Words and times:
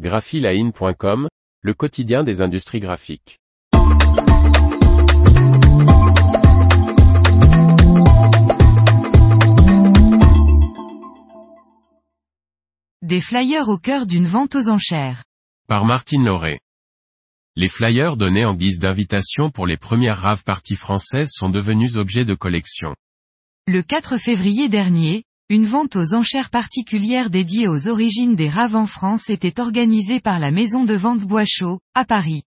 graphiline.com, 0.00 1.28
le 1.62 1.72
quotidien 1.72 2.24
des 2.24 2.40
industries 2.40 2.80
graphiques. 2.80 3.38
Des 13.02 13.20
flyers 13.20 13.68
au 13.68 13.78
cœur 13.78 14.06
d'une 14.06 14.26
vente 14.26 14.56
aux 14.56 14.68
enchères. 14.68 15.22
Par 15.68 15.84
Martine 15.84 16.24
Lauré. 16.24 16.58
Les 17.54 17.68
flyers 17.68 18.16
donnés 18.16 18.44
en 18.44 18.54
guise 18.54 18.80
d'invitation 18.80 19.50
pour 19.50 19.66
les 19.68 19.76
premières 19.76 20.18
raves 20.18 20.42
parties 20.42 20.74
françaises 20.74 21.30
sont 21.30 21.50
devenus 21.50 21.94
objets 21.94 22.24
de 22.24 22.34
collection. 22.34 22.96
Le 23.68 23.82
4 23.82 24.18
février 24.18 24.68
dernier, 24.68 25.22
une 25.50 25.66
vente 25.66 25.96
aux 25.96 26.14
enchères 26.14 26.48
particulières 26.48 27.28
dédiée 27.28 27.68
aux 27.68 27.86
origines 27.88 28.34
des 28.34 28.48
raves 28.48 28.76
en 28.76 28.86
France 28.86 29.28
était 29.28 29.60
organisée 29.60 30.18
par 30.18 30.38
la 30.38 30.50
maison 30.50 30.84
de 30.84 30.94
vente 30.94 31.20
Boischaud, 31.20 31.80
à 31.94 32.06
Paris. 32.06 32.44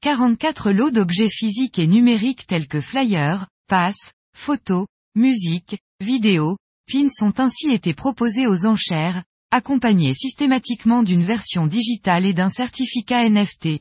44 0.00 0.72
lots 0.72 0.90
d'objets 0.90 1.28
physiques 1.28 1.78
et 1.78 1.86
numériques 1.86 2.46
tels 2.48 2.66
que 2.66 2.80
flyers, 2.80 3.46
passes, 3.68 4.12
photos, 4.36 4.86
musique, 5.14 5.78
vidéos, 6.00 6.56
pins 6.90 7.08
ont 7.22 7.32
ainsi 7.38 7.68
été 7.68 7.94
proposés 7.94 8.48
aux 8.48 8.66
enchères, 8.66 9.22
accompagnés 9.52 10.12
systématiquement 10.12 11.04
d'une 11.04 11.22
version 11.22 11.68
digitale 11.68 12.26
et 12.26 12.34
d'un 12.34 12.48
certificat 12.48 13.28
NFT. 13.28 13.80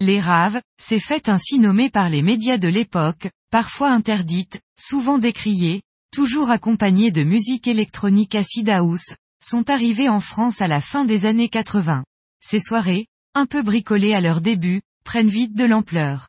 Les 0.00 0.18
raves, 0.18 0.62
ces 0.80 0.98
fêtes 0.98 1.28
ainsi 1.28 1.58
nommées 1.58 1.90
par 1.90 2.08
les 2.08 2.22
médias 2.22 2.56
de 2.56 2.68
l'époque, 2.68 3.28
parfois 3.50 3.90
interdites, 3.90 4.62
souvent 4.78 5.18
décriées, 5.18 5.82
toujours 6.10 6.50
accompagnés 6.50 7.10
de 7.10 7.22
musique 7.22 7.68
électronique 7.68 8.34
acid 8.34 8.68
house, 8.68 9.14
sont 9.42 9.70
arrivés 9.70 10.08
en 10.08 10.20
France 10.20 10.60
à 10.60 10.68
la 10.68 10.80
fin 10.80 11.04
des 11.04 11.24
années 11.24 11.48
80. 11.48 12.04
Ces 12.44 12.60
soirées, 12.60 13.06
un 13.34 13.46
peu 13.46 13.62
bricolées 13.62 14.14
à 14.14 14.20
leur 14.20 14.40
début, 14.40 14.82
prennent 15.04 15.28
vite 15.28 15.54
de 15.54 15.64
l'ampleur. 15.64 16.28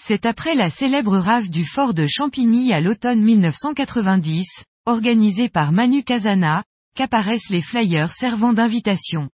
C'est 0.00 0.26
après 0.26 0.54
la 0.54 0.70
célèbre 0.70 1.18
rave 1.18 1.50
du 1.50 1.64
fort 1.64 1.94
de 1.94 2.06
Champigny 2.06 2.72
à 2.72 2.80
l'automne 2.80 3.22
1990, 3.22 4.64
organisée 4.86 5.48
par 5.48 5.72
Manu 5.72 6.02
Casana, 6.02 6.64
qu'apparaissent 6.96 7.50
les 7.50 7.62
flyers 7.62 8.10
servant 8.10 8.52
d'invitation. 8.52 9.28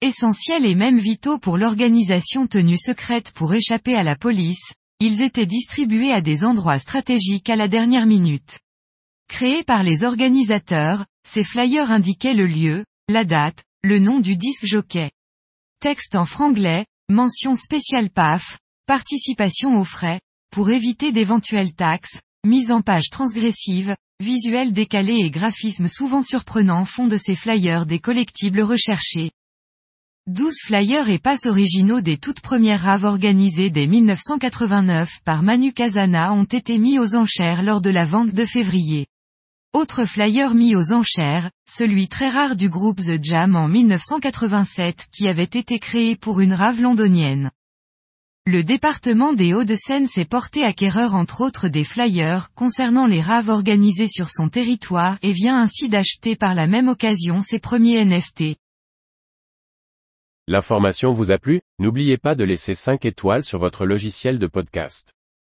Essentiels 0.00 0.64
et 0.64 0.76
même 0.76 0.98
vitaux 0.98 1.38
pour 1.38 1.58
l'organisation 1.58 2.46
tenue 2.46 2.78
secrète 2.78 3.32
pour 3.32 3.52
échapper 3.52 3.96
à 3.96 4.04
la 4.04 4.14
police, 4.14 4.72
ils 5.00 5.22
étaient 5.22 5.46
distribués 5.46 6.12
à 6.12 6.20
des 6.20 6.44
endroits 6.44 6.78
stratégiques 6.78 7.50
à 7.50 7.56
la 7.56 7.68
dernière 7.68 8.06
minute. 8.06 8.60
Créés 9.28 9.62
par 9.62 9.82
les 9.82 10.02
organisateurs, 10.02 11.06
ces 11.24 11.44
flyers 11.44 11.90
indiquaient 11.90 12.34
le 12.34 12.46
lieu, 12.46 12.84
la 13.08 13.24
date, 13.24 13.62
le 13.84 13.98
nom 13.98 14.18
du 14.18 14.36
disque 14.36 14.64
jockey. 14.66 15.10
Texte 15.80 16.16
en 16.16 16.24
franglais, 16.24 16.86
mention 17.08 17.54
spéciale 17.54 18.10
PAF, 18.10 18.58
participation 18.86 19.78
aux 19.78 19.84
frais, 19.84 20.20
pour 20.50 20.70
éviter 20.70 21.12
d'éventuelles 21.12 21.74
taxes, 21.74 22.20
mise 22.44 22.72
en 22.72 22.82
page 22.82 23.10
transgressive, 23.10 23.94
visuels 24.18 24.72
décalés 24.72 25.20
et 25.20 25.30
graphismes 25.30 25.88
souvent 25.88 26.22
surprenants 26.22 26.84
font 26.84 27.06
de 27.06 27.16
ces 27.16 27.36
flyers 27.36 27.86
des 27.86 28.00
collectibles 28.00 28.62
recherchés. 28.62 29.30
12 30.26 30.54
flyers 30.64 31.08
et 31.08 31.18
passes 31.18 31.46
originaux 31.46 32.00
des 32.00 32.18
toutes 32.18 32.40
premières 32.40 32.82
raves 32.82 33.04
organisées 33.04 33.70
dès 33.70 33.86
1989 33.86 35.20
par 35.24 35.42
Manu 35.42 35.72
Casana 35.72 36.32
ont 36.34 36.44
été 36.44 36.78
mis 36.78 36.98
aux 36.98 37.14
enchères 37.14 37.62
lors 37.62 37.80
de 37.80 37.90
la 37.90 38.04
vente 38.04 38.34
de 38.34 38.44
février. 38.44 39.06
Autre 39.74 40.06
flyer 40.06 40.54
mis 40.54 40.74
aux 40.74 40.94
enchères, 40.94 41.50
celui 41.68 42.08
très 42.08 42.30
rare 42.30 42.56
du 42.56 42.70
groupe 42.70 43.00
The 43.00 43.22
Jam 43.22 43.54
en 43.54 43.68
1987 43.68 45.08
qui 45.12 45.28
avait 45.28 45.42
été 45.42 45.78
créé 45.78 46.16
pour 46.16 46.40
une 46.40 46.54
rave 46.54 46.80
londonienne. 46.80 47.50
Le 48.46 48.64
département 48.64 49.34
des 49.34 49.52
Hauts-de-Seine 49.52 50.06
s'est 50.06 50.24
porté 50.24 50.64
acquéreur 50.64 51.14
entre 51.14 51.42
autres 51.42 51.68
des 51.68 51.84
flyers 51.84 52.50
concernant 52.54 53.06
les 53.06 53.20
raves 53.20 53.50
organisées 53.50 54.08
sur 54.08 54.30
son 54.30 54.48
territoire 54.48 55.18
et 55.20 55.32
vient 55.32 55.60
ainsi 55.60 55.90
d'acheter 55.90 56.34
par 56.34 56.54
la 56.54 56.66
même 56.66 56.88
occasion 56.88 57.42
ses 57.42 57.58
premiers 57.58 58.02
NFT. 58.02 58.56
L'information 60.46 61.12
vous 61.12 61.30
a 61.30 61.36
plu? 61.36 61.60
N'oubliez 61.78 62.16
pas 62.16 62.34
de 62.34 62.44
laisser 62.44 62.74
5 62.74 63.04
étoiles 63.04 63.44
sur 63.44 63.58
votre 63.58 63.84
logiciel 63.84 64.38
de 64.38 64.46
podcast. 64.46 65.12